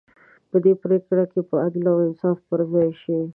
په 0.49 0.57
دې 0.63 0.73
پرېکړې 0.83 1.25
کې 1.31 1.41
به 1.47 1.55
عدل 1.65 1.85
او 1.91 1.97
انصاف 2.05 2.37
پر 2.47 2.59
ځای 2.71 2.89
شي. 3.01 3.17